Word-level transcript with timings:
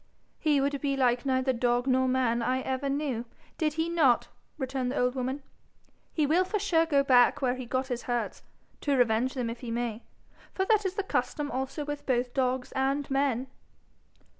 'He 0.39 0.59
would 0.59 0.81
be 0.81 0.97
like 0.97 1.27
neither 1.27 1.53
dog 1.53 1.85
nor 1.85 2.07
man 2.07 2.41
I 2.41 2.61
ever 2.61 2.89
knew, 2.89 3.23
did 3.59 3.73
he 3.73 3.87
not.' 3.87 4.29
returned 4.57 4.91
the 4.91 4.97
old 4.97 5.13
woman. 5.13 5.43
'He 6.11 6.25
will 6.25 6.43
for 6.43 6.57
sure 6.57 6.87
go 6.87 7.03
back 7.03 7.39
where 7.43 7.53
he 7.53 7.67
got 7.67 7.85
his 7.89 8.01
hurts 8.01 8.41
to 8.79 8.97
revenge 8.97 9.35
them 9.35 9.47
if 9.47 9.59
he 9.59 9.69
may, 9.69 10.01
for 10.55 10.65
that 10.65 10.87
is 10.87 10.95
the 10.95 11.03
custom 11.03 11.51
also 11.51 11.85
with 11.85 12.07
both 12.07 12.33
dogs 12.33 12.71
and 12.71 13.11
men.' 13.11 13.45